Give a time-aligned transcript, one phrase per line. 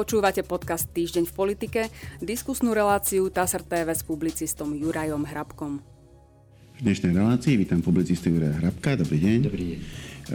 [0.00, 1.80] Počúvate podcast Týždeň v politike,
[2.24, 5.84] diskusnú reláciu TASR TV s publicistom Jurajom Hrabkom.
[6.72, 8.96] V dnešnej relácii vítam publicistu Juraja Hrabka.
[8.96, 9.38] Dobrý deň.
[9.44, 9.78] Dobrý deň.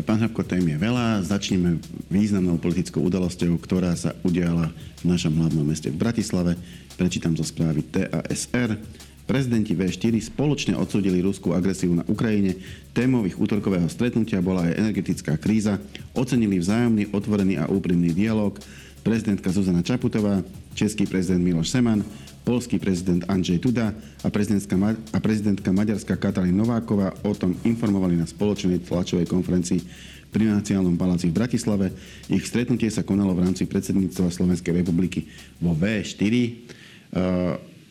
[0.06, 1.26] Pán Hrabko, tém je veľa.
[1.26, 1.82] Začneme
[2.14, 4.70] významnou politickou udalosťou, ktorá sa udiala
[5.02, 6.62] v našom hlavnom meste v Bratislave.
[6.94, 8.78] Prečítam zo správy TASR.
[9.26, 12.62] Prezidenti V4 spoločne odsúdili ruskú agresiu na Ukrajine.
[12.94, 15.82] Témou ich útorkového stretnutia bola aj energetická kríza.
[16.14, 18.62] Ocenili vzájomný, otvorený a úprimný dialog
[19.06, 20.42] prezidentka Zuzana Čaputová,
[20.74, 22.02] český prezident Miloš Seman,
[22.42, 23.94] polský prezident Andrzej Duda
[24.26, 24.74] a prezidentka,
[25.14, 29.86] a prezidentka Maďarská Katalín Nováková o tom informovali na spoločnej tlačovej konferencii
[30.34, 31.94] pri Nacionálnom paláci v Bratislave.
[32.34, 35.30] Ich stretnutie sa konalo v rámci predsedníctva Slovenskej republiky
[35.62, 36.34] vo V4.
[36.34, 36.50] E,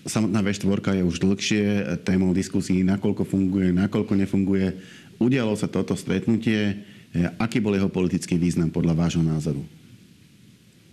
[0.03, 1.63] samotná V4 je už dlhšie
[2.03, 4.67] témou diskusí, nakoľko funguje, nakoľko nefunguje.
[5.23, 6.75] Udialo sa toto stretnutie.
[7.15, 9.63] E, aký bol jeho politický význam podľa vášho názoru?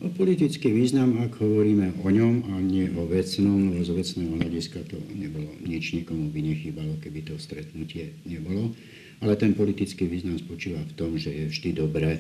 [0.02, 4.98] Politický význam, ak hovoríme o ňom a nie o vecnom, lebo z vecného hľadiska to
[5.14, 8.74] nebolo, nič nikomu by nechýbalo, keby to stretnutie nebolo.
[9.22, 12.18] Ale ten politický význam spočíva v tom, že je vždy dobré,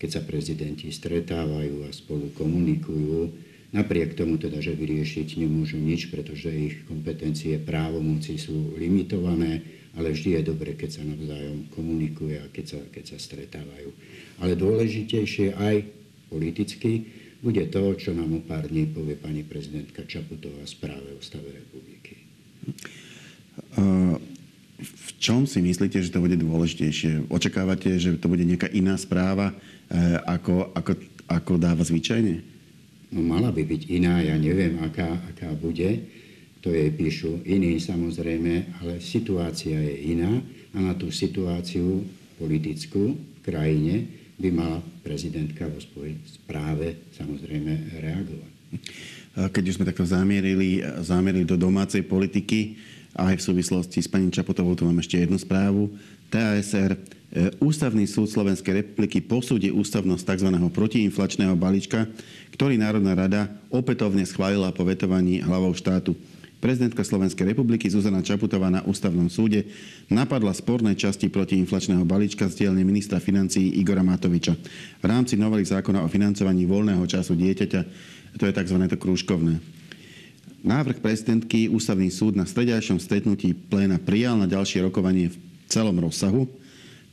[0.00, 3.28] keď sa prezidenti stretávajú a spolu komunikujú,
[3.76, 9.60] napriek tomu teda, že vyriešiť nemôžu nič, pretože ich kompetencie, právomoci sú limitované,
[10.00, 13.92] ale vždy je dobre, keď sa navzájom komunikuje a keď sa, keď sa stretávajú.
[14.40, 15.97] Ale dôležitejšie aj
[16.28, 17.04] politicky
[17.38, 22.18] bude to, čo nám o pár dní povie pani prezidentka Čaputová správe o stave republiky.
[24.78, 27.30] V čom si myslíte, že to bude dôležitejšie?
[27.30, 29.54] Očakávate, že to bude nejaká iná správa, e,
[30.26, 30.92] ako, ako,
[31.26, 32.42] ako dáva zvyčajne?
[33.10, 36.06] No mala by byť iná, ja neviem, aká, aká bude.
[36.62, 40.42] To jej píšu iní samozrejme, ale situácia je iná
[40.74, 42.02] a na tú situáciu
[42.38, 43.94] politickú v krajine
[44.38, 48.52] by mala prezidentka vo svojej správe samozrejme reagovať.
[49.38, 52.78] Keď už sme takto zamierili, zamierili do domácej politiky,
[53.18, 55.90] aj v súvislosti s pani Čapotovou tu mám ešte jednu správu.
[56.30, 56.98] TASR e,
[57.58, 60.48] Ústavný súd Slovenskej republiky posúdi ústavnosť tzv.
[60.70, 62.06] protiinflačného balíčka,
[62.54, 66.14] ktorý Národná rada opätovne schválila po vetovaní hlavou štátu.
[66.58, 69.70] Prezidentka Slovenskej republiky Zuzana Čaputová na ústavnom súde
[70.10, 74.58] napadla sporné časti protiinflačného balíčka z dielne ministra financií Igora Matoviča
[74.98, 77.80] v rámci novely zákona o financovaní voľného času dieťaťa,
[78.42, 78.76] to je tzv.
[78.90, 79.62] to krúžkovné.
[80.66, 85.38] Návrh prezidentky ústavný súd na stredajšom stretnutí pléna prijal na ďalšie rokovanie v
[85.70, 86.50] celom rozsahu.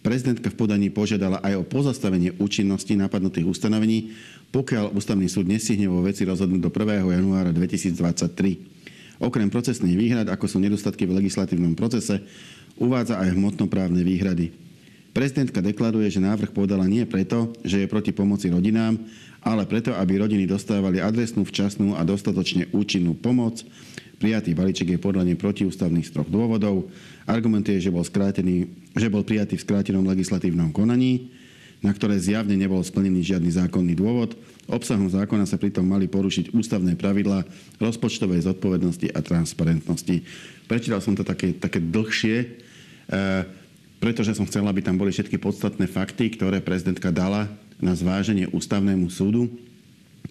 [0.01, 4.17] Prezidentka v podaní požiadala aj o pozastavenie účinnosti napadnutých ustanovení,
[4.49, 7.05] pokiaľ ústavný súd nestihne vo veci rozhodnúť do 1.
[7.05, 8.74] januára 2023.
[9.21, 12.19] Okrem procesných výhrad, ako sú nedostatky v legislatívnom procese,
[12.75, 14.51] uvádza aj hmotnoprávne výhrady.
[15.15, 18.99] Prezidentka deklaruje, že návrh podala nie preto, že je proti pomoci rodinám,
[19.39, 23.63] ale preto, aby rodiny dostávali adresnú, včasnú a dostatočne účinnú pomoc.
[24.19, 26.91] Prijatý balíček je podľa nej protiústavných z troch dôvodov.
[27.23, 31.31] Argumentuje, že bol, skrátený, že bol prijatý v skrátenom legislatívnom konaní
[31.85, 34.33] na ktoré zjavne nebol splnený žiadny zákonný dôvod.
[34.65, 37.45] Obsahom zákona sa pritom mali porušiť ústavné pravidlá
[37.77, 40.25] rozpočtovej zodpovednosti a transparentnosti.
[40.65, 42.47] Prečítal som to také, také dlhšie, e,
[44.01, 47.45] pretože som chcel, aby tam boli všetky podstatné fakty, ktoré prezidentka dala
[47.77, 49.53] na zváženie ústavnému súdu.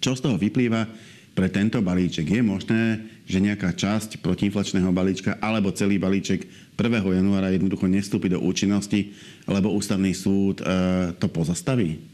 [0.02, 0.90] Čo z toho vyplýva?
[1.34, 2.30] pre tento balíček.
[2.30, 6.46] Je možné, že nejaká časť protiinflačného balíčka alebo celý balíček
[6.78, 7.02] 1.
[7.02, 9.10] januára jednoducho nestúpi do účinnosti,
[9.50, 10.64] lebo ústavný súd e,
[11.18, 12.13] to pozastaví?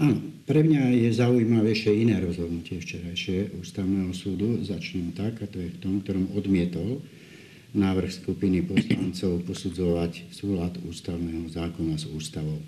[0.00, 0.16] Áno,
[0.48, 4.56] pre mňa je zaujímavejšie iné rozhodnutie včerajšie ústavného súdu.
[4.64, 7.04] Začnem tak, a to je v tom, ktorom odmietol
[7.76, 12.58] návrh skupiny poslancov posudzovať súlad ústavného zákona s ústavou.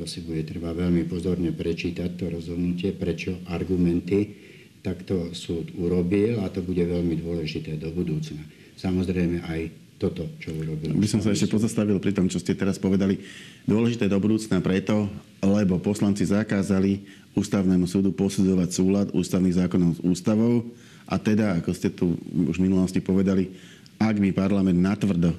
[0.00, 4.48] To si bude treba veľmi pozorne prečítať, to rozhodnutie, prečo argumenty
[4.82, 8.40] tak to súd urobil a to bude veľmi dôležité do budúcna.
[8.78, 9.60] Samozrejme aj
[9.98, 10.94] toto, čo urobil.
[10.94, 13.18] By som sa ešte pozastavil pri tom, čo ste teraz povedali.
[13.66, 15.10] Dôležité do budúcna preto,
[15.42, 17.02] lebo poslanci zakázali
[17.34, 20.62] ústavnému súdu posudzovať súlad ústavných zákonov s ústavou
[21.10, 23.50] a teda, ako ste tu už v minulosti povedali,
[23.98, 25.34] ak by parlament natvrdo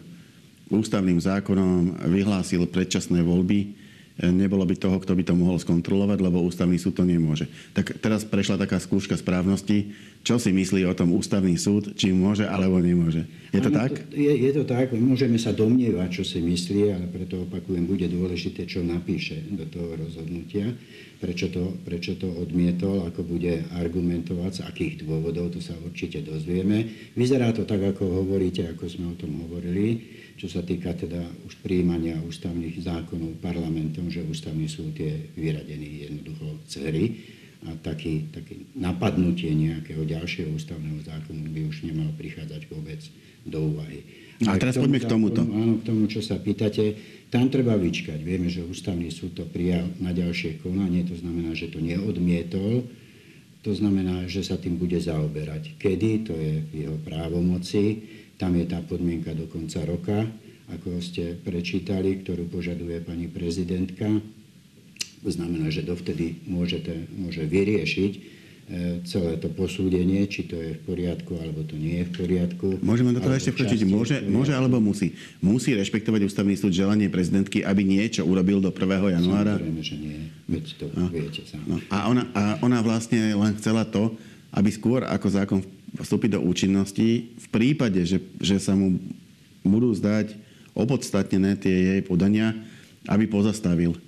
[0.70, 3.74] ústavným zákonom vyhlásil predčasné voľby,
[4.20, 7.48] nebolo by toho, kto by to mohol skontrolovať, lebo ústavný súd to nemôže.
[7.72, 9.96] Tak teraz prešla taká skúška správnosti.
[10.20, 13.24] Čo si myslí o tom ústavný súd, či môže alebo nemôže?
[13.56, 14.12] Je to ano, tak?
[14.12, 14.92] To, je, je to tak.
[14.92, 19.96] Môžeme sa domnievať, čo si myslí, ale preto opakujem, bude dôležité, čo napíše do toho
[19.96, 20.76] rozhodnutia,
[21.24, 27.12] prečo to, prečo to odmietol, ako bude argumentovať, z akých dôvodov, to sa určite dozvieme.
[27.16, 30.04] Vyzerá to tak, ako hovoríte, ako sme o tom hovorili
[30.40, 36.64] čo sa týka teda už príjmania ústavných zákonov parlamentom, že ústavný súd je vyradený jednoducho
[36.64, 37.06] z hry
[37.68, 43.04] a taký, taký napadnutie nejakého ďalšieho ústavného zákonu by už nemalo prichádzať vôbec
[43.44, 44.00] do úvahy.
[44.48, 45.44] A teraz poďme k tomuto.
[45.44, 46.96] Áno, k tomu, čo sa pýtate.
[47.28, 48.24] Tam treba vyčkať.
[48.24, 52.88] Vieme, že ústavný súd to prijal na ďalšie konanie, to znamená, že to neodmietol.
[53.68, 55.76] To znamená, že sa tým bude zaoberať.
[55.76, 58.08] Kedy, to je v jeho právomoci.
[58.40, 60.24] Tam je tá podmienka do konca roka,
[60.72, 64.08] ako ste prečítali, ktorú požaduje pani prezidentka.
[65.20, 68.40] To znamená, že dovtedy môžete, môže vyriešiť
[68.70, 72.68] E, celé to posúdenie, či to je v poriadku, alebo to nie je v poriadku.
[72.86, 73.82] Môžeme do toho ešte vkročiť.
[73.90, 75.18] Môže, môže alebo musí?
[75.42, 79.18] Musí rešpektovať ústavný súd želanie prezidentky, aby niečo urobil do 1.
[79.18, 79.58] januára?
[79.58, 80.22] Samozrejme, že nie.
[80.46, 81.10] Veď to no.
[81.10, 81.66] viete sám.
[81.66, 81.82] No.
[81.90, 84.14] A, ona, a ona vlastne len chcela to,
[84.54, 85.60] aby skôr ako zákon
[86.00, 89.00] vstúpiť do účinnosti, v prípade, že, že sa mu
[89.64, 90.36] budú zdať
[90.74, 92.56] opodstatnené tie jej podania,
[93.08, 94.00] aby pozastavil, e,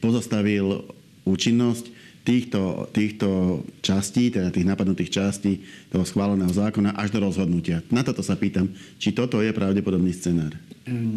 [0.00, 0.84] pozastavil
[1.24, 3.28] účinnosť týchto, týchto
[3.80, 7.80] častí, teda tých napadnutých častí toho schváleného zákona až do rozhodnutia.
[7.88, 8.68] Na toto sa pýtam,
[9.00, 10.52] či toto je pravdepodobný scenár.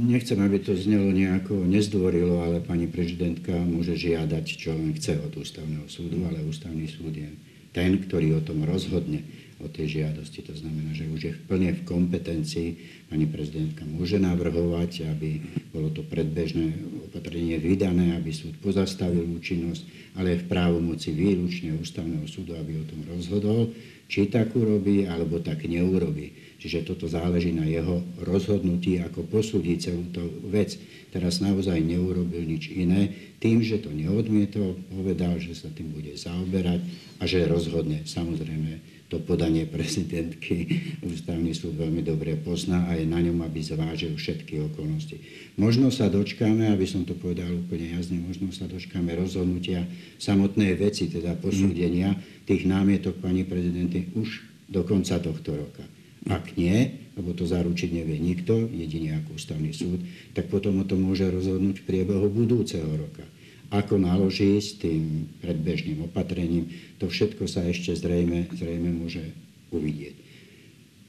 [0.08, 5.34] Nechcem, aby to znelo nejako nezdvorilo, ale pani prezidentka môže žiadať, čo len chce od
[5.34, 7.30] ústavného súdu, ale ústavný súd je
[7.74, 9.26] ten, ktorý o tom rozhodne
[9.64, 10.44] o tej žiadosti.
[10.46, 12.70] To znamená, že už je plne v kompetencii.
[13.08, 15.40] Pani prezidentka môže navrhovať, aby
[15.72, 16.76] bolo to predbežné
[17.10, 22.86] opatrenie vydané, aby súd pozastavil účinnosť, ale je v právomoci výlučne ústavného súdu, aby o
[22.86, 23.72] tom rozhodol,
[24.08, 26.58] či tak urobí, alebo tak neurobí.
[26.64, 30.80] Čiže toto záleží na jeho rozhodnutí, ako posúdiť celú tú vec.
[31.12, 33.12] Teraz naozaj neurobil nič iné.
[33.44, 36.80] Tým, že to neodmietol, povedal, že sa tým bude zaoberať
[37.20, 38.08] a že rozhodne.
[38.08, 38.80] Samozrejme,
[39.14, 40.66] to podanie prezidentky
[41.06, 45.22] ústavný súd veľmi dobre pozná a je na ňom, aby zvážil všetky okolnosti.
[45.62, 49.86] Možno sa dočkáme, aby som to povedal úplne jasne, možno sa dočkáme rozhodnutia
[50.18, 52.18] samotnej veci, teda posúdenia
[52.50, 55.86] tých námietok pani prezidenty už do konca tohto roka.
[56.26, 60.02] Ak nie, lebo to zaručiť nevie nikto, jedine ako ústavný súd,
[60.34, 63.28] tak potom o tom môže rozhodnúť v priebehu budúceho roka
[63.74, 66.70] ako naloží s tým predbežným opatrením,
[67.02, 69.34] to všetko sa ešte zrejme, zrejme môže
[69.74, 70.14] uvidieť.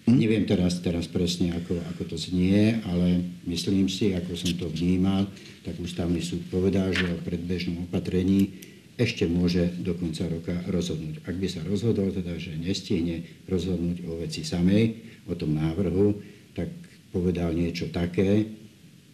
[0.09, 0.17] Hm?
[0.17, 5.29] Neviem teraz, teraz presne, ako, ako to znie, ale myslím si, ako som to vnímal,
[5.61, 8.53] tak ústavný súd povedal, že o predbežnom opatrení
[8.95, 11.21] ešte môže do konca roka rozhodnúť.
[11.27, 14.97] Ak by sa rozhodol, teda, že nestihne rozhodnúť o veci samej,
[15.27, 16.21] o tom návrhu,
[16.55, 16.71] tak
[17.11, 18.47] povedal niečo také,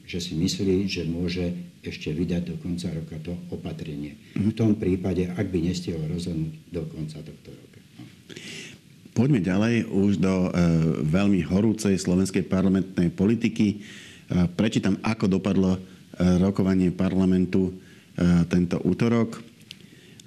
[0.04, 4.20] že si myslí, že môže ešte vydať do konca roka to opatrenie.
[4.36, 7.78] V tom prípade, ak by nestihol rozhodnúť do konca tohto roka.
[7.96, 8.04] No.
[9.16, 10.50] Poďme ďalej už do e,
[11.08, 13.66] veľmi horúcej slovenskej parlamentnej politiky.
[13.72, 13.76] E,
[14.52, 15.80] prečítam, ako dopadlo e,
[16.36, 17.72] rokovanie parlamentu e,
[18.44, 19.40] tento útorok.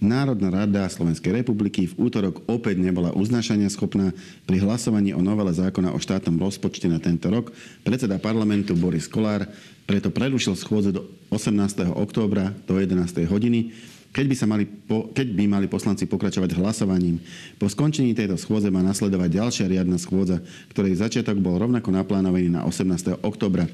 [0.04, 4.12] Národná rada Slovenskej republiky v útorok opäť nebola uznášania schopná
[4.44, 7.56] pri hlasovaní o novele zákona o štátnom rozpočte na tento rok.
[7.88, 9.48] Predseda parlamentu Boris Kolár
[9.84, 11.92] preto prerušil schôdze do 18.
[11.94, 13.28] októbra do 11.
[13.28, 13.76] hodiny,
[14.14, 17.18] keď by, sa mali, keď by mali poslanci pokračovať hlasovaním.
[17.58, 20.38] Po skončení tejto schôdze má nasledovať ďalšia riadna schôdza,
[20.70, 23.26] ktorej začiatok bol rovnako naplánovaný na 18.
[23.26, 23.66] októbra.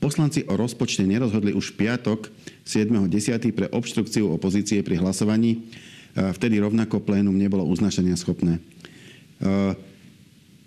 [0.00, 2.32] Poslanci o rozpočte nerozhodli už v piatok
[2.64, 3.52] 7.10.
[3.52, 5.68] pre obštrukciu opozície pri hlasovaní.
[6.16, 8.64] Vtedy rovnako plénum nebolo uznašania schopné.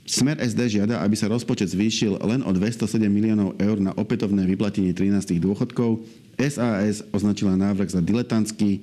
[0.08, 4.96] Smer SD žiada, aby sa rozpočet zvýšil len o 207 miliónov eur na opätovné vyplatenie
[4.96, 6.00] 13 dôchodkov.
[6.40, 8.82] SAS označila návrh za diletantský, e,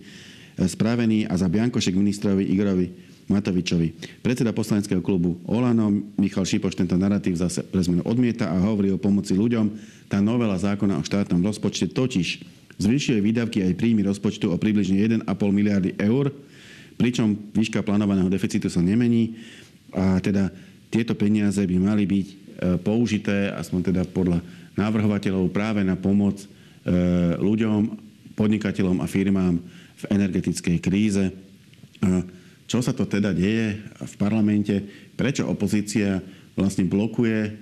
[0.69, 2.93] spravený a za biankošek ministrovi Igorovi
[3.33, 4.21] Matovičovi.
[4.21, 5.88] Predseda poslaneckého klubu Olano
[6.21, 9.73] Michal Šipoš tento narratív zase pre zmenu odmieta a hovorí o pomoci ľuďom.
[10.12, 12.45] Tá novela zákona o štátnom rozpočte totiž
[12.76, 16.37] zvyšuje výdavky aj príjmy rozpočtu o približne 1,5 miliardy eur,
[17.00, 19.40] pričom výška plánovaného deficitu sa nemení
[19.95, 20.52] a teda
[20.95, 22.35] tieto peniaze by mali byť e,
[22.79, 24.39] použité, aspoň teda podľa
[24.79, 26.47] návrhovateľov, práve na pomoc e,
[27.35, 27.99] ľuďom,
[28.39, 29.59] podnikateľom a firmám
[29.95, 31.31] v energetickej kríze.
[32.67, 34.75] Čo sa to teda deje v parlamente?
[35.15, 36.19] Prečo opozícia
[36.59, 37.55] vlastne blokuje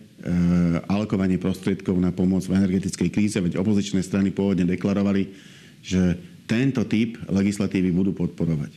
[0.89, 5.29] alokovanie prostriedkov na pomoc v energetickej kríze, veď opozičné strany pôvodne deklarovali,
[5.85, 6.17] že
[6.49, 8.73] tento typ legislatívy budú podporovať.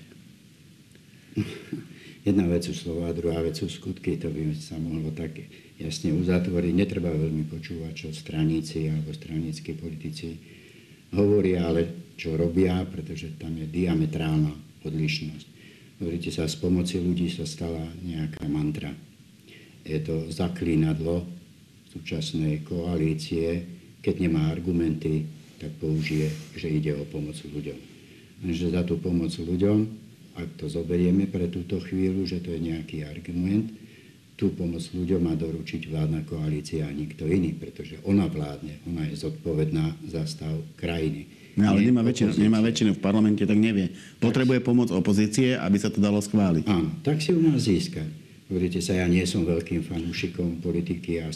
[2.26, 4.18] Jedna vec sú slova, druhá vec sú skutky.
[4.18, 5.38] To by sa mohlo tak
[5.78, 6.74] jasne uzatvoriť.
[6.74, 10.34] Netreba veľmi počúvať, čo straníci alebo straníckí politici
[11.14, 14.52] hovoria, ale čo robia, pretože tam je diametrálna
[14.82, 15.48] odlišnosť.
[16.02, 18.90] Hovoríte sa, z pomoci ľudí sa stala nejaká mantra
[19.86, 21.22] je to zaklínadlo
[21.94, 23.62] súčasnej koalície,
[24.02, 25.30] keď nemá argumenty,
[25.62, 27.80] tak použije, že ide o pomoc ľuďom.
[28.44, 29.88] Lenže za tú pomoc ľuďom
[30.36, 33.72] ak to zoberieme pre túto chvíľu, že to je nejaký argument,
[34.36, 39.16] tú pomoc ľuďom má doručiť vládna koalícia a nikto iný, pretože ona vládne, ona je
[39.16, 41.32] zodpovedná za stav krajiny.
[41.56, 43.96] No, ale nemá väčšinu, nemá väčšinu v parlamente, tak nevie.
[44.20, 46.68] Potrebuje pomoc opozície, aby sa to dalo schváliť.
[46.68, 48.04] Áno, tak si u nás získa.
[48.52, 51.32] Hovoríte sa, ja nie som veľkým fanúšikom politiky a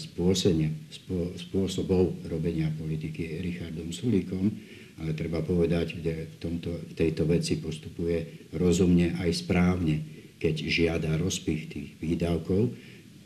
[1.40, 4.52] spôsobov robenia politiky Richardom Sulíkom,
[5.00, 10.04] ale treba povedať, že v, tomto, v tejto veci postupuje rozumne aj správne,
[10.40, 12.72] keď žiada rozpich tých výdavkov,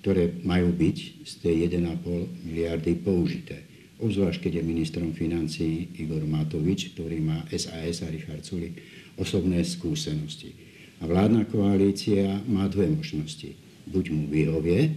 [0.01, 3.65] ktoré majú byť z tej 1,5 miliardy použité.
[4.03, 8.83] Obzvlášť, keď je ministrom financí Igor Matovič, ktorý má SAS a Richard Sulik
[9.15, 10.51] osobné skúsenosti.
[10.99, 13.55] A vládna koalícia má dve možnosti.
[13.87, 14.91] Buď mu vyhovie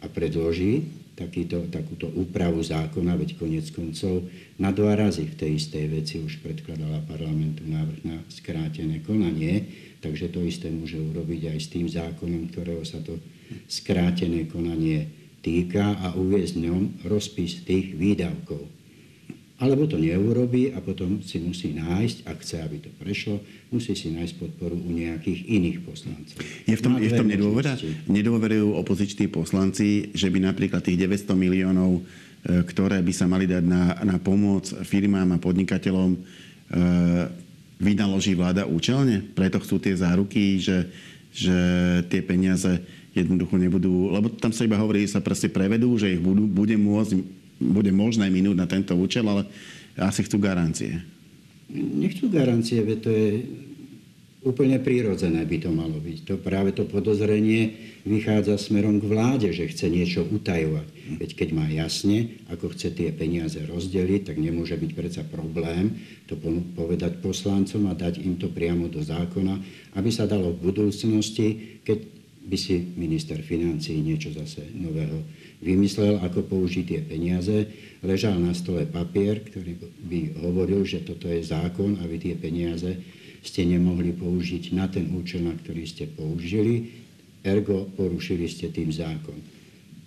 [0.00, 4.28] a predloží takýto, takúto úpravu zákona, veď konec koncov
[4.60, 9.64] na dva razy v tej istej veci už predkladala parlamentu návrh na skrátené konanie,
[10.04, 13.16] takže to isté môže urobiť aj s tým zákonom, ktorého sa to
[13.66, 15.08] skrátené konanie
[15.40, 18.85] týka a uviezť v ňom rozpis tých výdavkov
[19.56, 23.40] alebo to neurobí a potom si musí nájsť, ak chce, aby to prešlo,
[23.72, 26.36] musí si nájsť podporu u nejakých iných poslancov.
[26.68, 27.72] Je v tom, je v tom nedôvera?
[28.04, 33.64] Nedôverujú opoziční poslanci, že by napríklad tých 900 miliónov, e, ktoré by sa mali dať
[33.64, 36.18] na, na pomoc firmám a podnikateľom, e,
[37.80, 39.24] vynaloží vláda účelne?
[39.32, 40.92] Preto chcú tie záruky, že,
[41.32, 41.56] že
[42.12, 42.84] tie peniaze
[43.16, 44.12] jednoducho nebudú...
[44.12, 47.92] Lebo tam sa iba hovorí, že sa proste prevedú, že ich budú, bude môcť bude
[47.92, 49.48] možné minúť na tento účel, ale
[49.96, 51.00] asi chcú garancie.
[51.72, 53.28] Nechcú garancie, veď to je
[54.46, 56.18] úplne prírodzené by to malo byť.
[56.30, 57.74] To práve to podozrenie
[58.06, 61.18] vychádza smerom k vláde, že chce niečo utajovať.
[61.18, 65.98] Veď keď má jasne, ako chce tie peniaze rozdeliť, tak nemôže byť predsa problém
[66.30, 66.38] to
[66.78, 69.58] povedať poslancom a dať im to priamo do zákona,
[69.98, 71.98] aby sa dalo v budúcnosti, keď
[72.46, 75.18] by si minister financí niečo zase nového
[75.64, 77.68] vymyslel, ako použiť tie peniaze.
[78.04, 82.96] Ležal na stole papier, ktorý by hovoril, že toto je zákon a vy tie peniaze
[83.46, 86.90] ste nemohli použiť na ten účel, na ktorý ste použili,
[87.46, 89.55] ergo porušili ste tým zákon.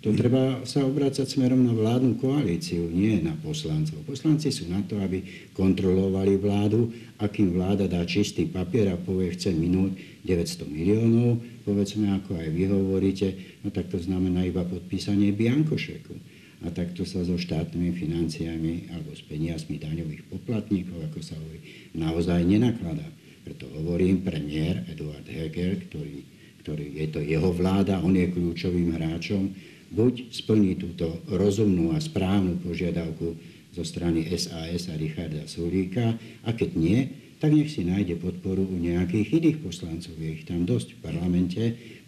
[0.00, 4.00] To treba sa obrácať smerom na vládnu koalíciu, nie na poslancov.
[4.08, 5.20] Poslanci sú na to, aby
[5.52, 6.88] kontrolovali vládu,
[7.20, 12.64] akým vláda dá čistý papier a povie, chce minúť 900 miliónov, povedzme, ako aj vy
[12.72, 13.28] hovoríte,
[13.60, 16.16] no tak to znamená iba podpísanie biankošeku.
[16.64, 21.60] A takto sa so štátnymi financiami alebo s peniazmi daňových poplatníkov, ako sa hovorí,
[21.92, 23.04] naozaj nenakladá.
[23.44, 26.24] Preto hovorím, premiér Eduard Heger, ktorý,
[26.64, 29.52] ktorý je to jeho vláda, on je kľúčovým hráčom,
[29.90, 33.34] buď splní túto rozumnú a správnu požiadavku
[33.70, 36.14] zo strany SAS a Richarda Sulíka
[36.46, 36.98] a keď nie,
[37.40, 40.12] tak nech si nájde podporu u nejakých iných poslancov.
[40.20, 41.62] Je ich tam dosť v parlamente,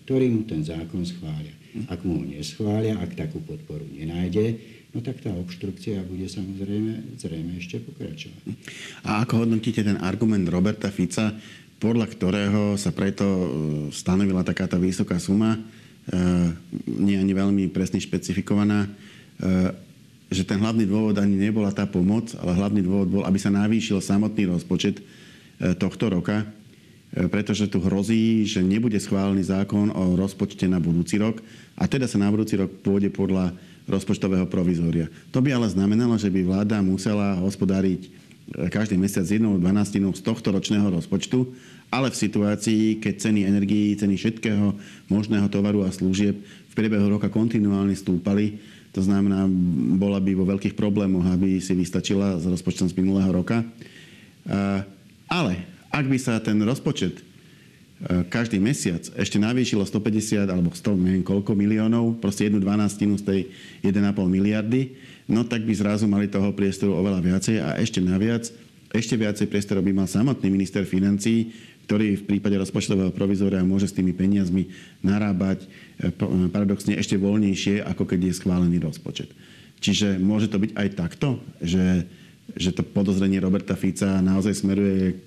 [0.05, 1.55] ktorí mu ten zákon schvália.
[1.89, 4.61] Ak mu ho neschvália, ak takú podporu nenájde,
[4.93, 8.45] no tak tá obštrukcia bude samozrejme zrejme ešte pokračovať.
[9.09, 11.33] A ako hodnotíte ten argument Roberta Fica,
[11.81, 13.47] podľa ktorého sa preto e,
[13.89, 15.57] stanovila takáto vysoká suma,
[16.87, 18.89] nie ani veľmi presne špecifikovaná, e,
[20.33, 24.03] že ten hlavný dôvod ani nebola tá pomoc, ale hlavný dôvod bol, aby sa navýšil
[24.03, 25.03] samotný rozpočet e,
[25.79, 26.43] tohto roka,
[27.13, 31.45] pretože tu hrozí, že nebude schválený zákon o rozpočte na budúci rok
[31.77, 33.53] a teda sa na budúci rok pôjde podľa
[33.85, 35.13] rozpočtového provizória.
[35.29, 38.09] To by ale znamenalo, že by vláda musela hospodáriť
[38.73, 41.53] každý mesiac jednou dvanáctinou z tohto ročného rozpočtu
[41.93, 44.73] ale v situácii, keď ceny energií, ceny všetkého
[45.13, 48.57] možného tovaru a služieb v priebehu roka kontinuálne stúpali,
[48.97, 49.45] to znamená,
[50.01, 53.61] bola by vo veľkých problémoch, aby si vystačila s rozpočtom z minulého roka.
[55.29, 55.53] Ale
[55.93, 57.21] ak by sa ten rozpočet
[58.33, 63.41] každý mesiac ešte navýšilo 150 alebo 100, neviem koľko miliónov, proste jednu dvanáctinu z tej
[63.85, 64.97] 1,5 miliardy,
[65.33, 68.53] no tak by zrazu mali toho priestoru oveľa viacej a ešte naviac,
[68.93, 71.57] ešte viacej priestoru by mal samotný minister financí,
[71.89, 74.71] ktorý v prípade rozpočtového provizória môže s tými peniazmi
[75.03, 75.67] narábať e,
[76.13, 79.33] e, paradoxne ešte voľnejšie, ako keď je schválený rozpočet.
[79.83, 82.07] Čiže môže to byť aj takto, že,
[82.55, 85.19] že to podozrenie Roberta Fica naozaj smeruje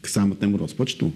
[0.00, 1.12] k samotnému rozpočtu?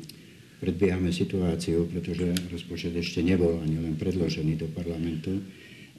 [0.61, 5.41] Predbiehame situáciu, pretože rozpočet ešte nebol ani len predložený do parlamentu.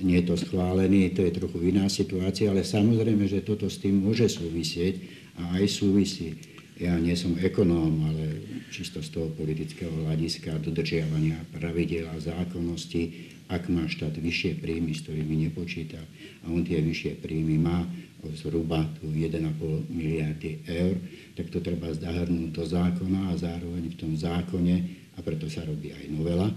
[0.03, 4.03] Nie je to schválený, to je trochu iná situácia, ale samozrejme, že toto s tým
[4.03, 4.99] môže súvisieť
[5.39, 6.35] a aj súvisí.
[6.75, 13.71] Ja nie som ekonóm, ale čisto z toho politického hľadiska, dodržiavania pravidel a zákonnosti, ak
[13.71, 16.03] má štát vyššie príjmy, s ktorými nepočíta,
[16.43, 17.87] a on tie vyššie príjmy má
[18.35, 20.99] zhruba tu 1,5 miliardy eur,
[21.39, 24.75] tak to treba zahrnúť do zákona a zároveň v tom zákone,
[25.15, 26.51] a preto sa robí aj novela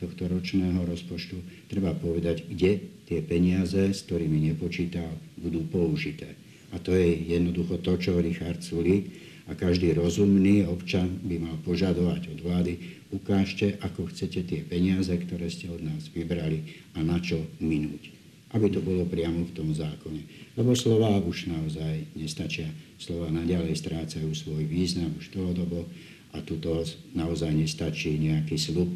[0.00, 6.32] tohto ročného rozpočtu, treba povedať, kde tie peniaze, s ktorými nepočítal, budú použité.
[6.72, 9.10] A to je jednoducho to, čo Richard Sulík
[9.50, 12.72] a každý rozumný občan by mal požadovať od vlády,
[13.10, 16.62] ukážte, ako chcete tie peniaze, ktoré ste od nás vybrali
[16.94, 18.14] a na čo minúť.
[18.54, 20.54] Aby to bolo priamo v tom zákone.
[20.54, 22.70] Lebo slova už naozaj nestačia.
[22.98, 25.86] Slova naďalej strácajú svoj význam už dlhodobo
[26.34, 28.90] a tuto naozaj nestačí nejaký slub,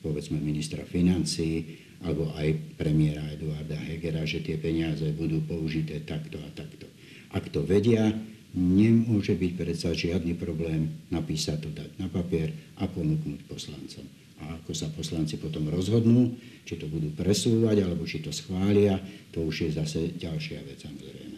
[0.00, 6.48] povedzme ministra financií, alebo aj premiéra Eduarda Hegera, že tie peniaze budú použité takto a
[6.56, 6.88] takto.
[7.36, 8.08] Ak to vedia,
[8.56, 14.04] nemôže byť predsa žiadny problém napísať to, dať na papier a ponúknuť poslancom.
[14.40, 16.32] A ako sa poslanci potom rozhodnú,
[16.64, 18.96] či to budú presúvať, alebo či to schvália,
[19.30, 21.36] to už je zase ďalšia vec, samozrejme.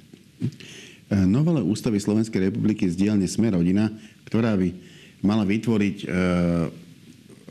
[1.29, 3.53] Novele Ústavy Slovenskej republiky z dielne Sme
[4.25, 4.69] ktorá by
[5.21, 6.07] mala vytvoriť e,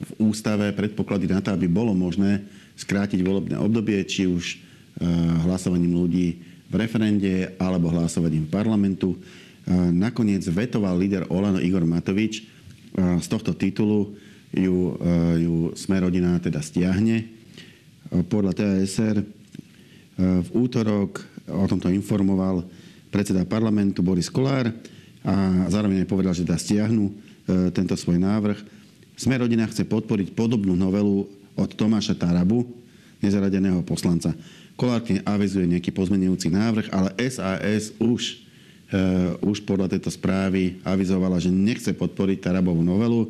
[0.01, 2.41] v ústave predpoklady na to, aby bolo možné
[2.75, 4.58] skrátiť volebné obdobie, či už e,
[5.46, 6.27] hlasovaním ľudí
[6.72, 9.20] v referende alebo hlasovaním parlamentu.
[9.91, 12.48] Nakoniec vetoval líder Olano Igor Matovič.
[12.96, 14.15] Z tohto titulu
[14.55, 14.96] ju,
[15.36, 17.27] ju Smerodina teda stiahne.
[18.08, 19.20] Podľa TASR
[20.17, 22.63] v útorok o tomto informoval
[23.12, 24.72] predseda parlamentu Boris Kolár
[25.22, 27.13] a zároveň aj povedal, že teda stiahnu e,
[27.75, 28.81] tento svoj návrh.
[29.22, 32.66] Smerodina chce podporiť podobnú novelu od Tomáša Tarabu,
[33.22, 34.34] nezaradeného poslanca.
[34.74, 38.50] Kolárky avizuje nejaký pozmenujúci návrh, ale SAS už
[38.92, 43.24] Uh, už podľa tejto správy avizovala, že nechce podporiť Tarabovú novelu.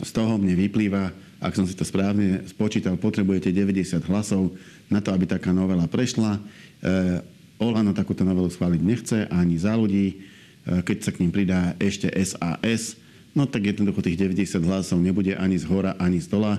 [0.00, 1.12] Z toho mne vyplýva,
[1.44, 4.56] ak som si to správne spočítal, potrebujete 90 hlasov
[4.88, 6.40] na to, aby taká novela prešla.
[6.80, 7.20] Uh,
[7.60, 10.24] Olano takúto novelu schváliť nechce ani za ľudí.
[10.64, 12.96] Uh, keď sa k ním pridá ešte SAS,
[13.36, 16.58] no tak jednoducho tých 90 hlasov nebude ani z hora, ani z dola.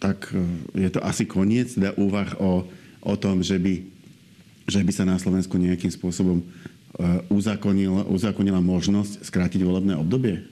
[0.00, 0.32] Tak
[0.76, 2.68] je to asi koniec teda úvah o,
[3.00, 3.90] o tom, že by
[4.70, 6.44] že by sa na Slovensku nejakým spôsobom e,
[7.26, 10.46] uzakonila, uzakonila možnosť skrátiť volebné obdobie?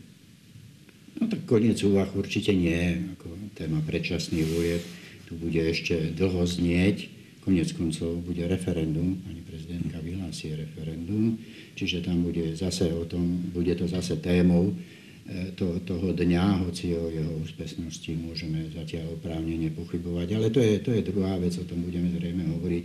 [1.23, 2.99] No tak koniec úvah určite nie.
[3.15, 4.83] Ako téma predčasných volieb
[5.31, 7.18] tu bude ešte dlho znieť.
[7.45, 11.39] Konec koncov bude referendum, pani prezidentka vyhlási referendum,
[11.75, 16.93] čiže tam bude zase o tom, bude to zase témou e, to, toho dňa, hoci
[16.93, 20.29] o jeho úspešnosti môžeme zatiaľ oprávnene pochybovať.
[20.37, 22.85] Ale to je, to je druhá vec, o tom budeme zrejme hovoriť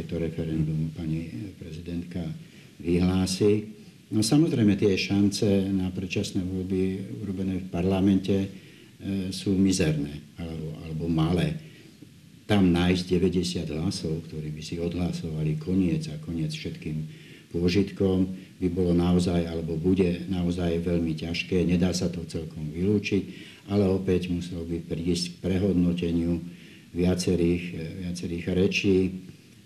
[0.00, 1.28] keď to referendum pani
[1.60, 2.24] prezidentka
[2.80, 3.68] vyhlási.
[4.10, 6.82] No samozrejme tie šance na predčasné voľby
[7.20, 8.48] urobené v parlamente e,
[9.28, 11.52] sú mizerné alebo, alebo malé.
[12.50, 17.06] Tam nájsť 90 hlasov, ktorí by si odhlasovali koniec a koniec všetkým
[17.54, 18.26] pôžitkom,
[18.58, 21.62] by bolo naozaj, alebo bude naozaj veľmi ťažké.
[21.62, 23.22] Nedá sa to celkom vylúčiť,
[23.70, 26.42] ale opäť muselo by prísť k prehodnoteniu
[26.90, 28.98] viacerých, e, viacerých rečí,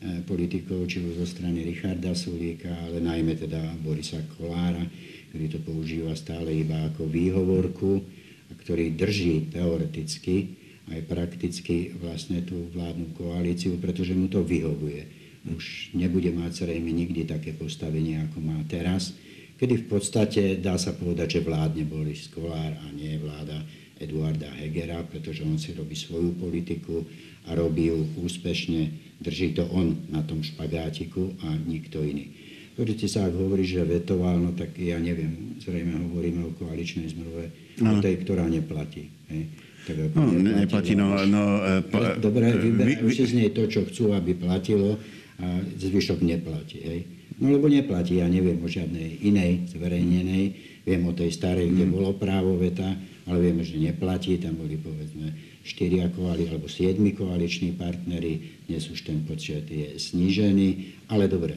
[0.04, 4.84] E, politikov, či už zo strany Richarda Sulíka, ale najmä teda Borisa Kolára,
[5.32, 8.04] ktorý to používa stále iba ako výhovorku
[8.50, 15.06] a ktorý drží teoreticky aj prakticky vlastne tú vládnu koalíciu, pretože mu to vyhovuje.
[15.44, 19.12] Už nebude mať zrejme nikdy také postavenie, ako má teraz,
[19.60, 23.60] kedy v podstate dá sa povedať, že vládne Boris Kolár a nie vláda
[24.00, 27.04] Eduarda Hegera, pretože on si robí svoju politiku
[27.48, 32.28] a robí ju úspešne Drží to on na tom špagátiku a nikto iný.
[32.74, 37.48] Pozrite sa, ak hovorí, že vetoval, no tak ja neviem, zrejme hovoríme o koaličnej zmluve,
[37.78, 39.08] o tej, ktorá neplatí.
[39.30, 39.42] Hej.
[39.84, 44.16] Ako no, neplatí, neplatí no, no, uh, Dobre, vyberajú si z nej to, čo chcú,
[44.16, 44.96] aby platilo
[45.40, 46.78] a zvyšok neplatí.
[46.80, 47.00] Hej.
[47.42, 50.44] No lebo neplatí, ja neviem o žiadnej inej zverejnenej,
[50.86, 51.92] viem o tej starej, kde mm.
[51.92, 52.86] bolo právo veta,
[53.26, 59.00] ale vieme, že neplatí, tam boli povedzme štyria koali, alebo siedmi koaliční partnery, dnes už
[59.08, 61.56] ten počet je snížený, ale dobre,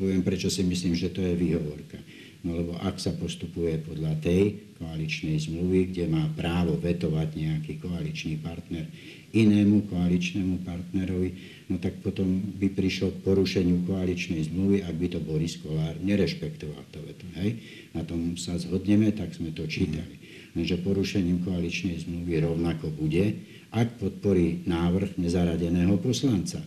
[0.00, 2.00] poviem prečo si myslím, že to je výhovorka.
[2.44, 8.36] No lebo ak sa postupuje podľa tej koaličnej zmluvy, kde má právo vetovať nejaký koaličný
[8.44, 8.84] partner
[9.34, 11.30] inému koaličnému partnerovi,
[11.72, 16.84] no tak potom by prišlo k porušeniu koaličnej zmluvy, ak by to Boris Kolár nerešpektoval
[16.94, 17.26] to veto.
[17.42, 17.58] Hej?
[17.96, 20.22] Na tom sa zhodneme, tak sme to čítali
[20.54, 23.34] lenže porušením koaličnej zmluvy rovnako bude,
[23.74, 26.62] ak podporí návrh nezaradeného poslanca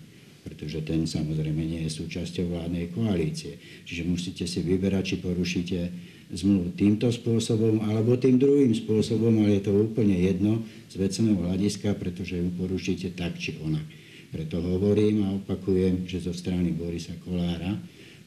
[0.48, 3.60] pretože ten samozrejme nie je súčasťou vládnej koalície.
[3.84, 5.80] Čiže musíte si vyberať, či porušíte
[6.32, 12.00] zmluvu týmto spôsobom alebo tým druhým spôsobom, ale je to úplne jedno z vecného hľadiska,
[12.00, 13.84] pretože ju porušíte tak či onak.
[14.32, 17.76] Preto hovorím a opakujem, že zo strany Borisa Kolára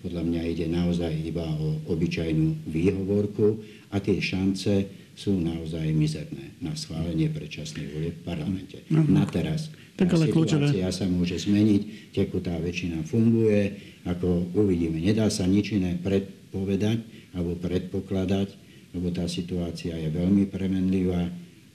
[0.00, 3.61] podľa mňa ide naozaj iba o obyčajnú výhovorku
[3.92, 4.88] a tie šance
[5.20, 8.80] sú naozaj mizerné na schválenie predčasnej volie v parlamente.
[8.88, 9.04] Uh-huh.
[9.04, 9.68] Na teraz.
[10.00, 10.88] Tak ale situácia kľúčové.
[10.96, 13.76] sa môže zmeniť, tekutá väčšina funguje,
[14.09, 14.96] ako uvidíme.
[14.96, 17.04] Nedá sa nič iné predpovedať
[17.37, 18.48] alebo predpokladať,
[18.96, 21.28] lebo tá situácia je veľmi premenlivá,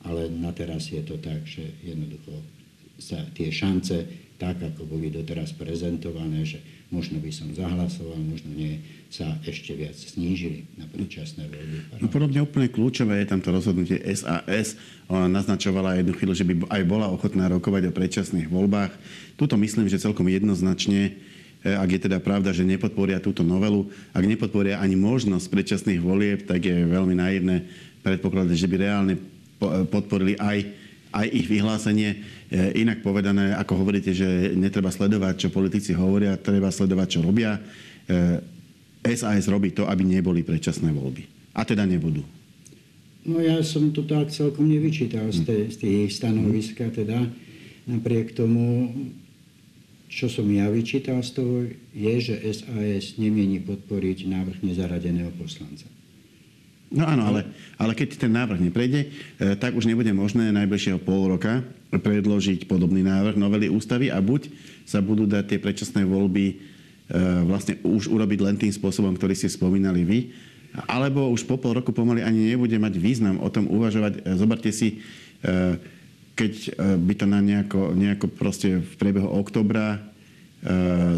[0.10, 2.41] ale na teraz je to tak, že jednoducho
[2.97, 6.59] sa tie šance, tak ako boli doteraz prezentované, že
[6.91, 12.03] možno by som zahlasoval, možno nie, sa ešte viac snížili na predčasné voľby.
[12.03, 14.75] No podobne úplne kľúčové je tam to rozhodnutie SAS.
[15.07, 18.91] Ona naznačovala jednu chvíľu, že by aj bola ochotná rokovať o predčasných voľbách.
[19.39, 21.15] Tuto myslím, že celkom jednoznačne
[21.63, 26.43] e, ak je teda pravda, že nepodporia túto novelu, ak nepodporia ani možnosť predčasných volieb,
[26.43, 27.65] tak je veľmi naivné
[28.03, 29.15] predpokladať, že by reálne
[29.89, 30.84] podporili aj
[31.15, 32.10] aj ich vyhlásenie.
[32.12, 32.17] E,
[32.84, 37.56] inak povedané, ako hovoríte, že netreba sledovať, čo politici hovoria, treba sledovať, čo robia.
[39.01, 41.23] SAS e, robí to, aby neboli predčasné voľby.
[41.56, 42.19] A teda nebudú.
[43.25, 47.25] No ja som to tak celkom nevyčítal z, tej, z tých stanoviska, teda
[47.89, 48.93] napriek tomu,
[50.12, 51.56] čo som ja vyčítal z toho,
[51.95, 55.89] je, že SAS nemieni podporiť návrh nezaradeného poslanca.
[56.93, 57.49] No áno, ale,
[57.81, 59.07] ale keď ten návrh neprejde, e,
[59.57, 64.53] tak už nebude možné najbližšieho pol roka predložiť podobný návrh novely ústavy a buď
[64.85, 66.55] sa budú dať tie predčasné voľby e,
[67.49, 70.19] vlastne už urobiť len tým spôsobom, ktorý ste spomínali vy,
[70.85, 74.21] alebo už po pol roku pomaly ani nebude mať význam o tom uvažovať.
[74.21, 75.01] E, zoberte si,
[76.33, 76.53] keď
[77.05, 80.01] by to na nejako, nejako proste v priebehu oktobra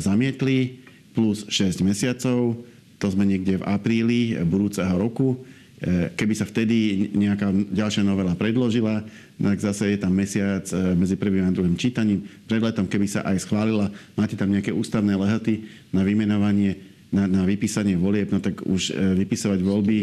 [0.03, 0.84] zamietli,
[1.15, 2.60] plus 6 mesiacov,
[2.98, 5.38] to sme niekde v apríli budúceho roku,
[5.78, 9.06] E, keby sa vtedy nejaká ďalšia novela predložila,
[9.38, 12.26] tak zase je tam mesiac e, medzi prvým a druhým čítaním.
[12.50, 16.82] Pred letom, keby sa aj schválila, máte tam nejaké ústavné lehoty na vymenovanie,
[17.14, 19.98] na, na vypísanie volieb, no tak už e, vypisovať voľby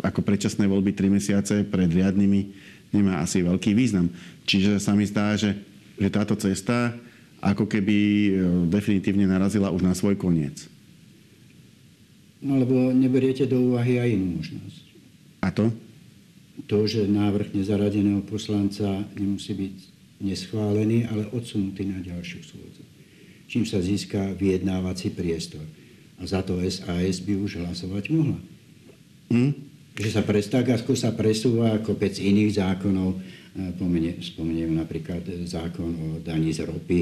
[0.00, 2.40] ako predčasné voľby 3 mesiace pred riadnymi
[2.96, 4.08] nemá asi veľký význam.
[4.48, 5.60] Čiže sa mi zdá, že,
[6.00, 6.96] že táto cesta
[7.44, 7.96] ako keby
[8.72, 10.72] definitívne narazila už na svoj koniec.
[12.44, 14.84] No lebo neberiete do úvahy aj inú možnosť.
[15.40, 15.72] A to?
[16.68, 18.84] To, že návrh nezaradeného poslanca
[19.16, 19.76] nemusí byť
[20.20, 22.84] neschválený, ale odsunutý na ďalšiu schôdzu.
[23.48, 25.64] Čím sa získa vyjednávací priestor.
[26.20, 28.38] A za to SAS by už hlasovať mohla.
[29.32, 29.52] Hm?
[29.94, 33.14] Že sa pres, tak ako sa presúva kopec iných zákonov,
[33.54, 37.00] e, spomeniem napríklad zákon o daní z ropy,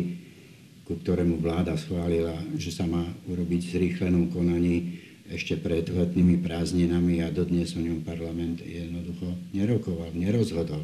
[0.85, 7.23] ku ktorému vláda schválila, že sa má urobiť v zrýchlenom konaní ešte pred letnými prázdninami
[7.23, 10.83] a dodnes o ňom parlament jednoducho nerokoval, nerozhodol.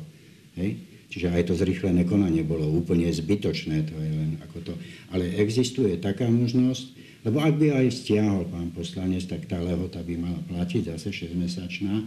[0.55, 0.79] Hej?
[1.09, 4.75] Čiže aj to zrychlené konanie bolo úplne zbytočné, to je len ako to.
[5.11, 10.15] Ale existuje taká možnosť, lebo ak by aj stiahol pán poslanec, tak tá lehota by
[10.21, 12.05] mala platiť zase 6-mesačná,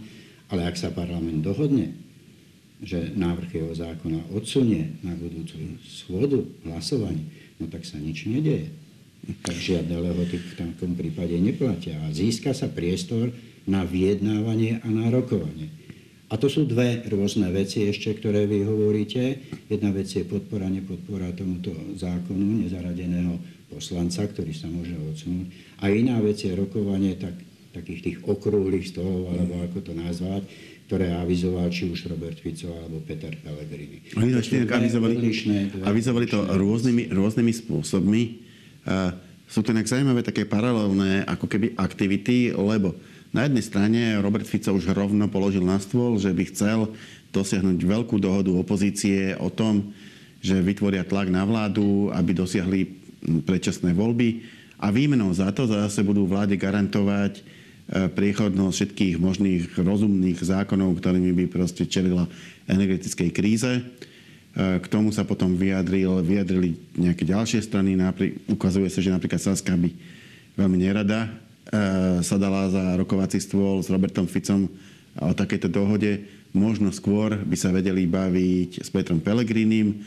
[0.48, 1.92] ale ak sa parlament dohodne,
[2.82, 7.26] že návrh jeho zákona odsunie na budúcu schôdu hlasovanie,
[7.62, 8.81] no tak sa nič nedeje
[9.22, 11.94] tak žiadne lehoty v takom prípade neplatia.
[12.02, 13.30] A získa sa priestor
[13.70, 15.70] na vyjednávanie a na rokovanie.
[16.32, 19.36] A to sú dve rôzne veci ešte, ktoré vy hovoríte.
[19.68, 23.36] Jedna vec je podpora, nepodpora tomuto zákonu nezaradeného
[23.68, 25.52] poslanca, ktorý sa môže odsunúť.
[25.84, 27.36] A iná vec je rokovanie tak,
[27.76, 30.48] takých tých okrúhlych stolov, alebo ako to nazvať,
[30.88, 34.00] ktoré avizoval či už Robert Fico alebo Peter Pellegrini.
[34.16, 34.40] Oni to
[34.72, 35.16] avizovali,
[35.84, 38.22] avizovali to rôznymi, rôznymi spôsobmi.
[39.46, 42.96] Sú to nejak zaujímavé také paralelné ako keby aktivity, lebo
[43.32, 46.92] na jednej strane Robert Fico už rovno položil na stôl, že by chcel
[47.32, 49.92] dosiahnuť veľkú dohodu opozície o tom,
[50.44, 52.80] že vytvoria tlak na vládu, aby dosiahli
[53.46, 54.42] predčasné voľby
[54.82, 57.42] a výmenou za to zase budú vláde garantovať e,
[58.10, 62.26] priechodnosť všetkých možných rozumných zákonov, ktorými by proste čelila
[62.66, 63.78] energetickej kríze.
[64.52, 67.96] K tomu sa potom vyjadril, vyjadrili nejaké ďalšie strany.
[67.96, 69.88] Napri- ukazuje sa, že napríklad Saska by
[70.60, 74.68] veľmi nerada e, sa dala za rokovací stôl s Robertom Ficom
[75.16, 76.28] o takejto dohode.
[76.52, 80.04] Možno skôr by sa vedeli baviť s Petrom Pelegrinim.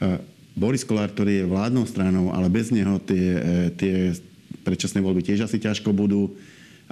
[0.00, 0.16] E,
[0.56, 4.16] Boris Kolár, ktorý je vládnou stranou, ale bez neho tie, e, tie
[4.64, 6.32] predčasné voľby tiež asi ťažko budú.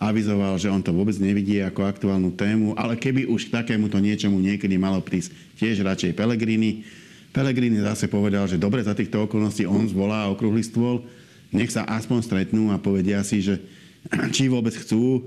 [0.00, 4.40] Avizoval, že on to vôbec nevidí ako aktuálnu tému, ale keby už k takémuto niečomu
[4.40, 6.88] niekedy malo prísť, tiež radšej Pelegrini.
[7.36, 11.04] Pelegrini zase povedal, že dobre za týchto okolností on zvolá okrúhly stôl,
[11.52, 13.60] nech sa aspoň stretnú a povedia si, že
[14.34, 15.20] či vôbec chcú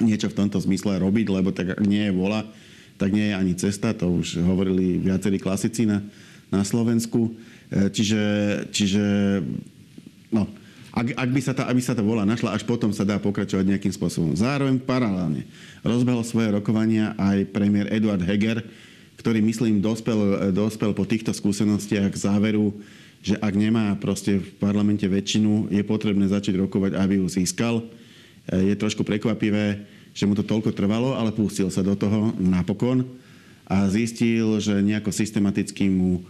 [0.00, 2.48] niečo v tomto zmysle robiť, lebo tak nie je vola,
[2.96, 6.00] tak nie je ani cesta, to už hovorili viacerí klasici na,
[6.48, 7.32] na Slovensku.
[7.68, 8.24] E, čiže,
[8.72, 9.04] čiže
[10.32, 10.48] no,
[10.96, 13.68] ak, ak by sa tá, aby sa tá vola našla, až potom sa dá pokračovať
[13.68, 14.32] nejakým spôsobom.
[14.32, 15.44] Zároveň paralelne
[15.84, 18.64] rozbehol svoje rokovania aj premiér Eduard Heger,
[19.20, 22.72] ktorý, myslím, dospel, dospel po týchto skúsenostiach k záveru,
[23.20, 27.84] že ak nemá proste v parlamente väčšinu, je potrebné začať rokovať, aby ju získal.
[28.48, 29.84] Je trošku prekvapivé,
[30.16, 33.04] že mu to toľko trvalo, ale pustil sa do toho napokon
[33.66, 36.24] a zistil, že nejako systematicky mu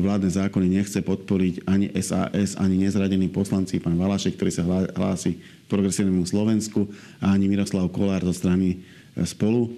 [0.00, 4.64] vládne zákony nechce podporiť ani SAS, ani nezradení poslanci, pán Valašek, ktorý sa
[4.96, 6.88] hlási k progresívnemu Slovensku,
[7.20, 8.80] a ani Miroslav Kolár zo strany
[9.12, 9.68] e, spolu.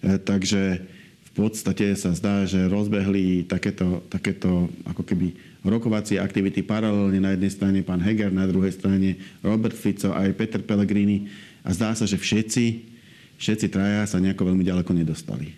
[0.00, 0.80] E, takže
[1.28, 7.52] v podstate sa zdá, že rozbehli takéto, takéto ako keby rokovacie aktivity paralelne na jednej
[7.52, 11.28] strane pán Heger, na druhej strane Robert Fico aj Peter Pellegrini
[11.60, 12.64] a zdá sa, že všetci,
[13.36, 15.52] všetci traja sa nejako veľmi ďaleko nedostali.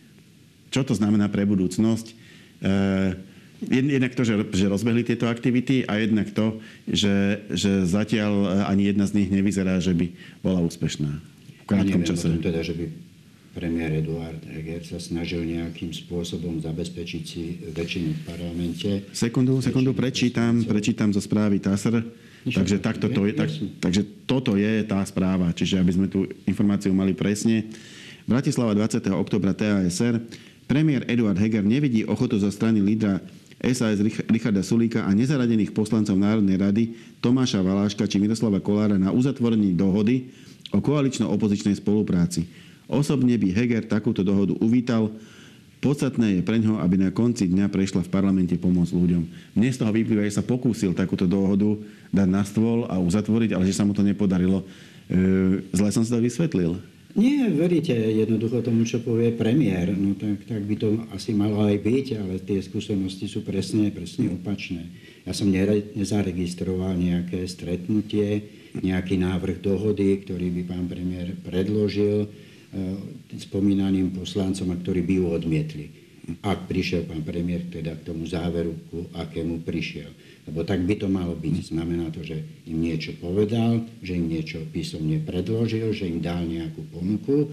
[0.75, 2.07] Čo to znamená pre budúcnosť?
[2.11, 2.15] E,
[3.63, 8.91] jednak to, že, že rozbehli tieto aktivity a jednak to, že, že zatiaľ eh, ani
[8.91, 10.07] jedna z nich nevyzerá, že by
[10.43, 12.27] bola úspešná v krátkom neviem, čase.
[12.43, 12.85] teda, že by
[13.55, 18.91] premiér Eduard Heger sa snažil nejakým spôsobom zabezpečiť si väčšinu v parlamente.
[19.15, 22.03] Sekundu, sekundu, prečítam, prečítam zo správy TASR
[22.45, 23.49] Takže, takto to je, tak,
[23.81, 27.73] takže toto je tá správa, čiže aby sme tú informáciu mali presne.
[28.29, 29.01] Bratislava 20.
[29.17, 30.21] oktobra TASR.
[30.69, 33.21] Premiér Eduard Heger nevidí ochotu zo strany lídra
[33.73, 33.97] SAS
[34.29, 36.85] Richarda Sulíka a nezaradených poslancov Národnej rady
[37.25, 40.29] Tomáša Valáška či Miroslava Kolára na uzatvorení dohody
[40.69, 42.45] o koalično-opozičnej spolupráci.
[42.85, 45.09] Osobne by Heger takúto dohodu uvítal,
[45.85, 49.29] Podstatné je pre ňoho, aby na konci dňa prešla v parlamente pomoc ľuďom.
[49.53, 51.77] Mne z toho vyplýva, že sa pokúsil takúto dohodu
[52.09, 54.65] dať na stôl a uzatvoriť, ale že sa mu to nepodarilo.
[54.65, 56.81] E, zle som si to vysvetlil.
[57.15, 59.95] Nie, veríte jednoducho tomu, čo povie premiér.
[59.95, 64.35] No tak, tak by to asi malo aj byť, ale tie skúsenosti sú presne, presne
[64.35, 64.91] opačné.
[65.23, 65.47] Ja som
[65.95, 68.51] nezaregistroval nejaké stretnutie,
[68.83, 72.27] nejaký návrh dohody, ktorý by pán premiér predložil
[72.75, 72.99] E,
[73.39, 75.87] spomínaným poslancom a ktorí by ju odmietli.
[76.43, 80.11] Ak prišiel pán premiér teda k tomu záveru, ku akému prišiel.
[80.45, 81.73] Lebo tak by to malo byť.
[81.73, 86.85] Znamená to, že im niečo povedal, že im niečo písomne predložil, že im dal nejakú
[86.93, 87.49] ponuku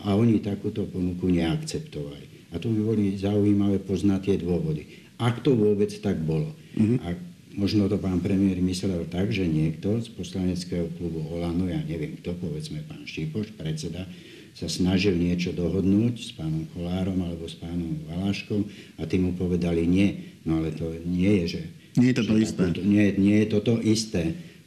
[0.00, 2.52] a oni takúto ponuku neakceptovali.
[2.52, 4.88] A tu by boli zaujímavé poznať tie dôvody.
[5.20, 6.52] Ak to vôbec tak bolo.
[6.76, 6.98] Mm-hmm.
[7.04, 7.08] A
[7.56, 12.32] možno to pán premiér myslel tak, že niekto z poslaneckého klubu Olano, ja neviem kto,
[12.36, 14.08] povedzme pán Šípoš, predseda,
[14.52, 18.68] sa snažil niečo dohodnúť s pánom Kolárom alebo s pánom Valáškom
[19.00, 20.36] a tí mu povedali nie.
[20.44, 21.62] No ale to nie je, že...
[21.96, 22.62] Nie je to to isté.
[22.64, 24.22] Takúto, nie, nie je toto isté.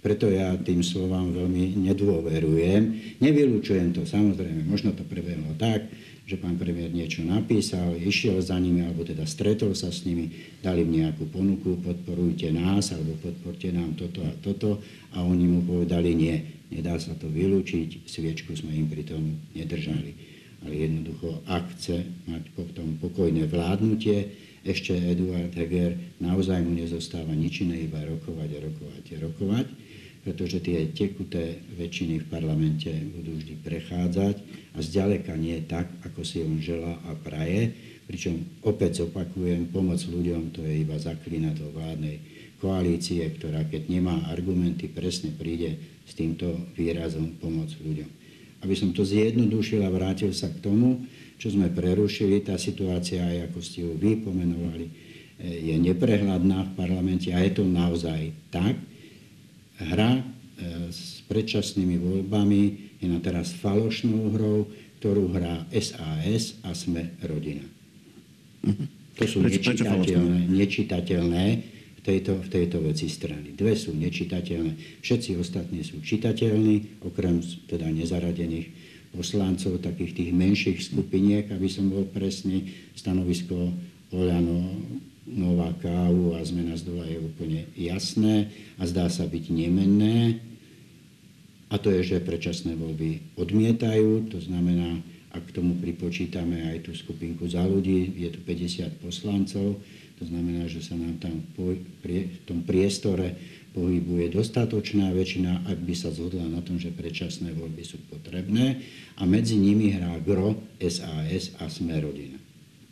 [0.06, 2.82] Preto ja tým slovám veľmi nedôverujem.
[3.18, 4.62] Nevylučujem to, samozrejme.
[4.70, 5.90] Možno to prebehlo tak,
[6.30, 10.30] že pán premiér niečo napísal, išiel za nimi, alebo teda stretol sa s nimi,
[10.62, 14.82] dali im nejakú ponuku, podporujte nás, alebo podporte nám toto a toto
[15.14, 16.38] a oni mu povedali nie,
[16.70, 20.14] nedá sa to vylúčiť, sviečku sme im pri tom nedržali.
[20.66, 24.34] Ale jednoducho, ak chce mať potom pokojné vládnutie,
[24.66, 29.68] ešte Eduard Heger, naozaj mu nezostáva nič iné, iba rokovať a rokovať a rokovať
[30.26, 34.36] pretože tie tekuté väčšiny v parlamente budú vždy prechádzať
[34.74, 37.78] a zďaleka nie tak, ako si on želá a praje.
[38.10, 42.18] Pričom opäť zopakujem, pomoc ľuďom to je iba zaklina do vládnej
[42.58, 45.78] koalície, ktorá keď nemá argumenty, presne príde
[46.10, 48.25] s týmto výrazom pomoc ľuďom.
[48.66, 51.06] Aby som to zjednodušil a vrátil sa k tomu,
[51.38, 54.90] čo sme prerušili, tá situácia, aj ako ste ju vy pomenovali,
[55.38, 58.80] je neprehľadná v parlamente a je to naozaj tak,
[59.76, 60.24] hra e,
[60.88, 62.62] s predčasnými voľbami
[63.04, 64.72] je na teraz falošnou hrou,
[65.04, 67.68] ktorú hrá SAS a sme rodina.
[69.20, 71.75] To sú nečitateľné, nečitateľné v
[72.06, 73.58] tejto, v tejto veci strany.
[73.58, 78.70] Dve sú nečitateľné, všetci ostatní sú čitateľní, okrem teda nezaradených
[79.16, 83.74] poslancov, takých tých menších skupiniek, aby som bol presný, stanovisko
[84.16, 84.72] Oľano
[85.26, 90.40] nová kávu a zmena z dola je úplne jasné a zdá sa byť nemenné.
[91.74, 95.02] A to je, že predčasné voľby odmietajú, to znamená,
[95.36, 99.84] ak k tomu pripočítame aj tú skupinku za ľudí, je tu 50 poslancov,
[100.16, 101.84] to znamená, že sa nám tam v
[102.48, 103.36] tom priestore
[103.76, 108.80] pohybuje dostatočná väčšina, ak by sa zhodla na tom, že predčasné voľby sú potrebné
[109.20, 112.40] a medzi nimi hrá GRO, SAS a Sme rodina.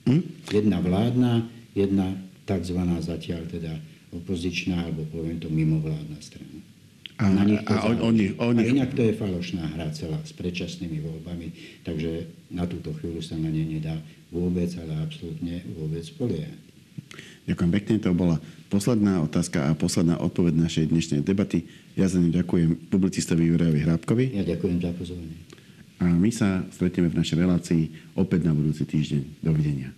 [0.03, 0.51] Hm?
[0.51, 2.11] Jedna vládna, jedna
[2.43, 2.79] tzv.
[2.99, 3.79] zatiaľ teda
[4.11, 6.72] opozičná, alebo poviem to mimovládna strana.
[7.23, 8.59] A na nich to a on, oni, oni...
[8.59, 11.47] A inak to je falošná hra celá s predčasnými voľbami,
[11.87, 13.95] takže na túto chvíľu sa na ne nedá
[14.27, 16.59] vôbec, ale absolútne vôbec spoliehať.
[17.47, 18.37] Ďakujem pekne, to bola
[18.71, 21.67] posledná otázka a posledná odpoveď našej dnešnej debaty.
[21.95, 24.25] Ja za ňu ďakujem publicistovi Jurajovi Hrábkovi.
[24.35, 25.37] Ja ďakujem za pozornie.
[26.03, 27.83] A my sa stretneme v našej relácii
[28.19, 29.43] opäť na budúci týždeň.
[29.43, 29.91] Dovidenia.